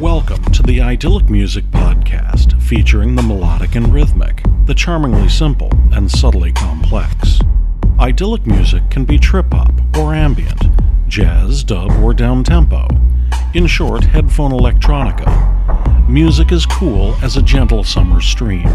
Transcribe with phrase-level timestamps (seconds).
[0.00, 6.10] Welcome to the Idyllic Music Podcast, featuring the melodic and rhythmic, the charmingly simple and
[6.10, 7.38] subtly complex.
[7.98, 10.62] Idyllic music can be trip hop or ambient,
[11.06, 12.88] jazz, dub, or down tempo.
[13.52, 16.08] In short, headphone electronica.
[16.08, 18.68] Music is cool as a gentle summer stream.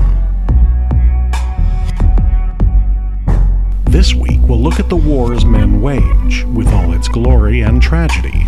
[3.96, 8.46] This week, we'll look at the wars men wage, with all its glory and tragedy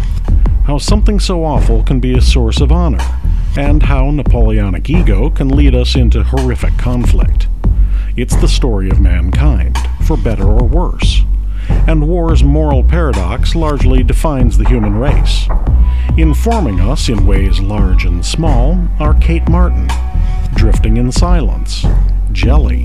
[0.66, 2.99] how something so awful can be a source of honor,
[3.55, 7.48] and how Napoleonic ego can lead us into horrific conflict.
[8.17, 11.22] It's the story of mankind, for better or worse.
[11.70, 15.48] And war's moral paradox largely defines the human race.
[16.17, 19.88] Informing us in ways large and small are Kate Martin,
[20.55, 21.86] Drifting in Silence,
[22.34, 22.84] Jelly,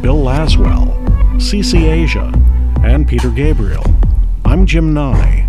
[0.00, 1.09] Bill Laswell,
[1.40, 2.30] CC Asia,
[2.84, 3.82] and Peter Gabriel.
[4.44, 5.48] I'm Jim Nye.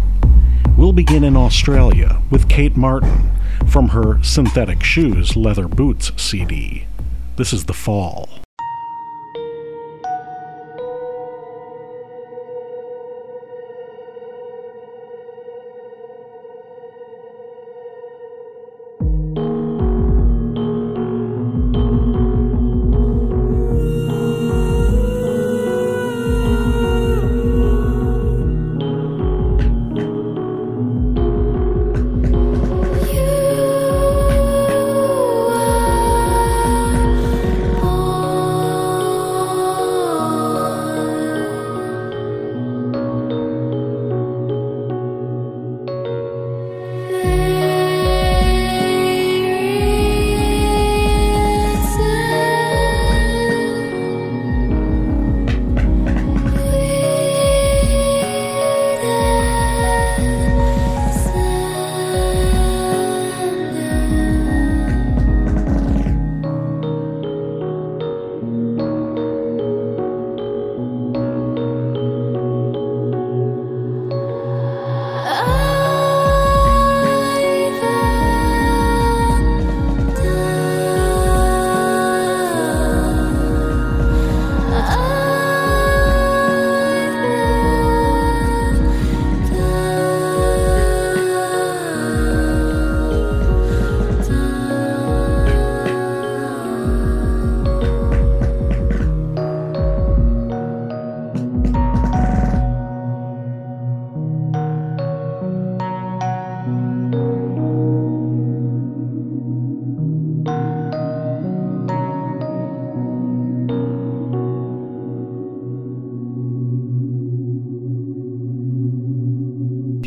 [0.77, 3.29] We'll begin in Australia with Kate Martin
[3.67, 6.87] from her Synthetic Shoes Leather Boots CD.
[7.35, 8.29] This is The Fall.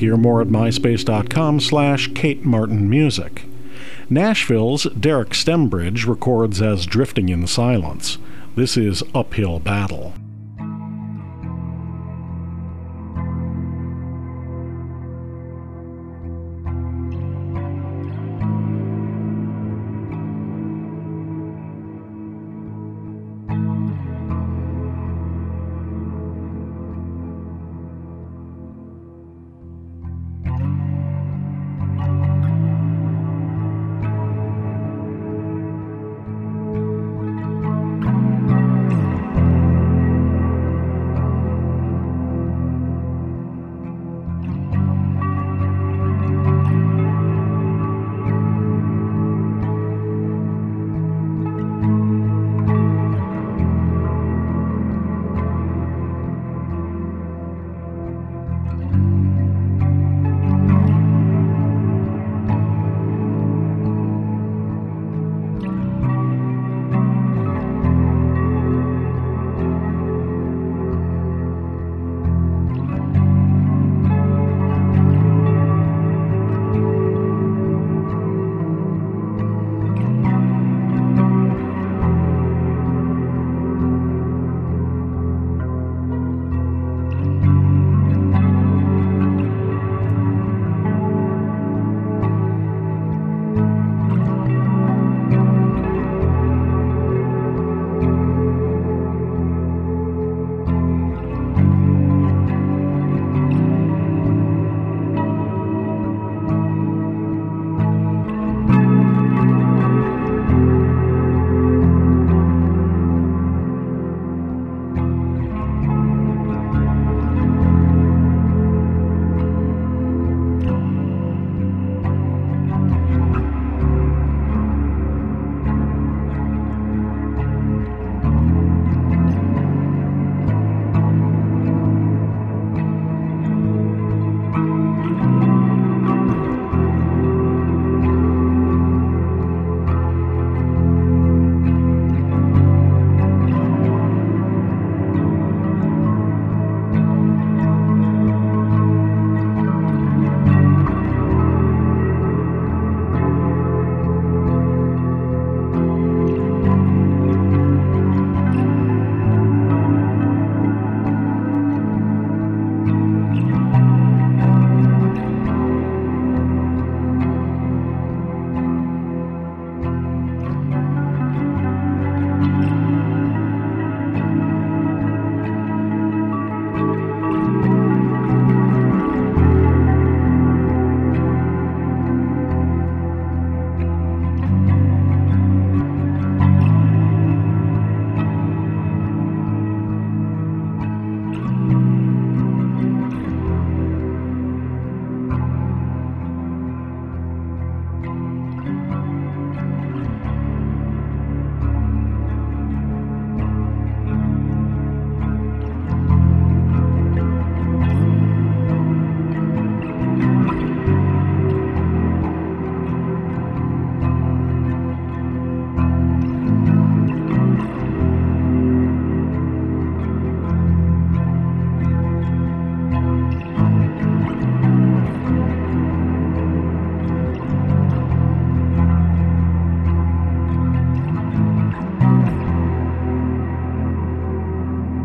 [0.04, 3.46] Hear more at myspace.com slash Kate Martin Music.
[4.10, 8.18] Nashville's Derek Stembridge records as Drifting in Silence.
[8.54, 10.12] This is Uphill Battle.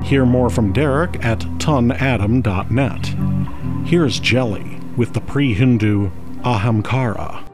[0.10, 3.88] Hear more from Derek at tonadam.net.
[3.88, 6.10] Here's Jelly with the pre Hindu
[6.42, 7.49] Ahamkara.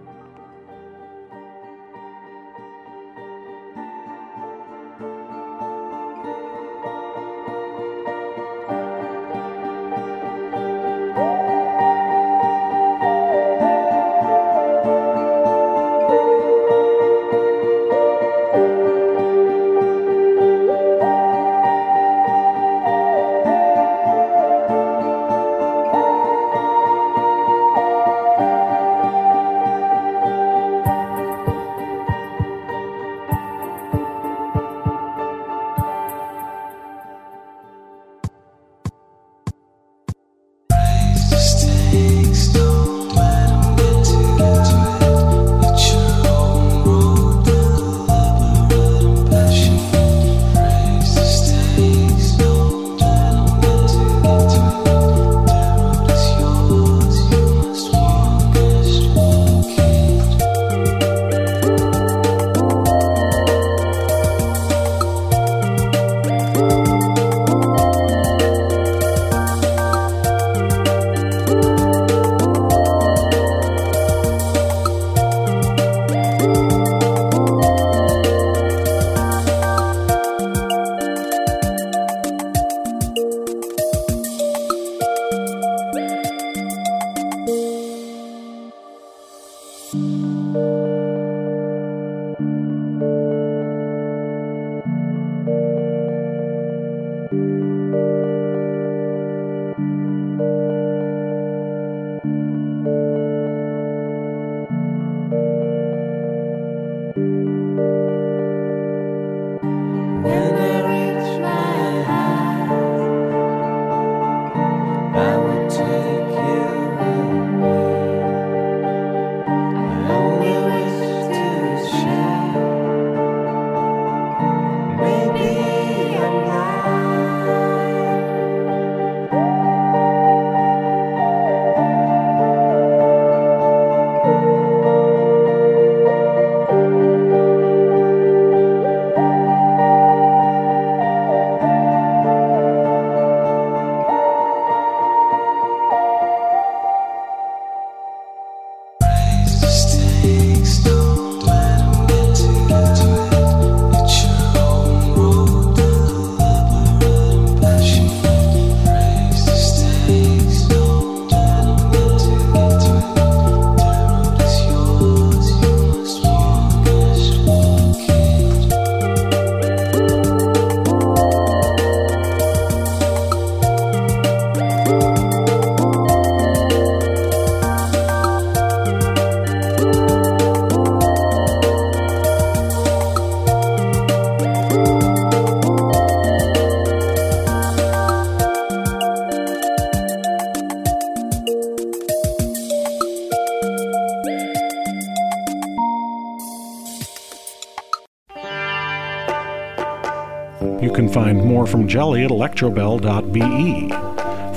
[201.46, 203.90] More from Jelly at electrobell.be.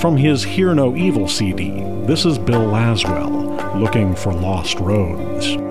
[0.01, 5.68] From his Hear No Evil CD, this is Bill Laswell, looking for lost roads.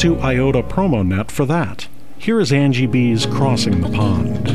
[0.00, 1.86] To IOTA PromoNet for that.
[2.16, 4.48] Here is Angie B's Crossing the Pond.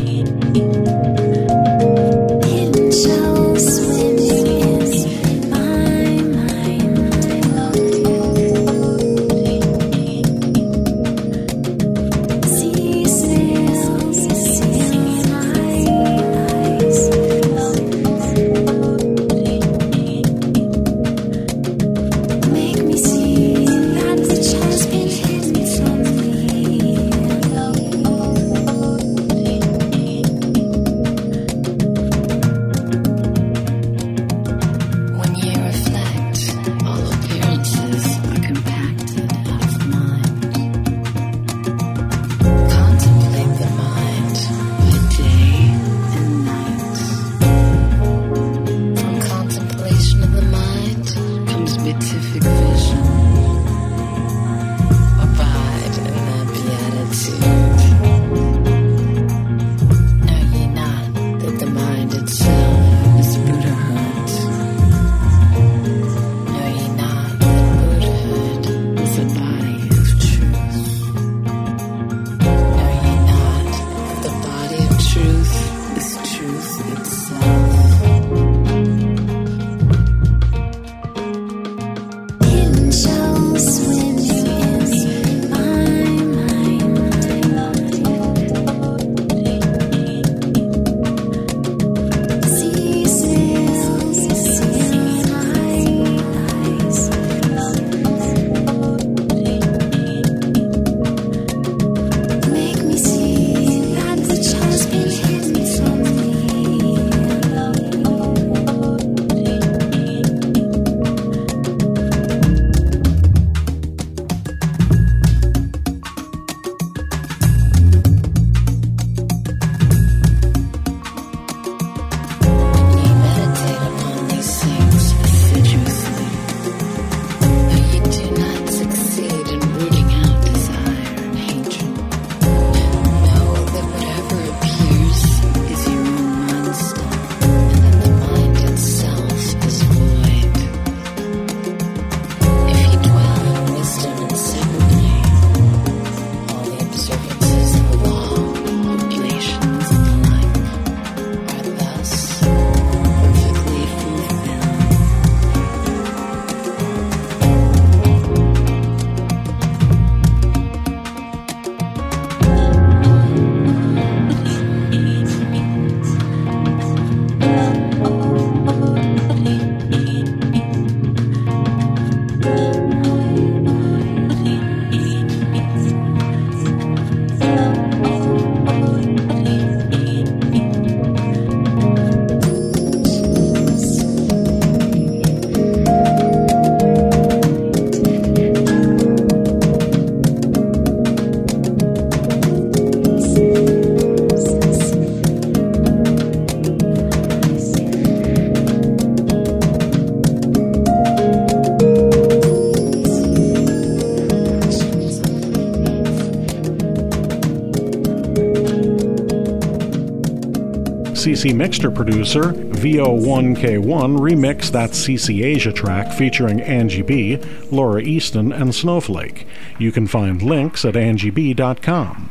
[211.25, 217.37] CC Mixter producer VO1K1 remixed that CC Asia track featuring Angie B,
[217.71, 219.47] Laura Easton, and Snowflake.
[219.79, 222.29] You can find links at angieb.com.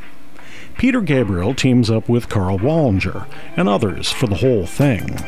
[0.79, 3.27] Peter Gabriel teams up with Karl Wallinger
[3.57, 5.19] and others for the whole thing.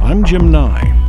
[0.00, 1.07] I'm Jim Nye.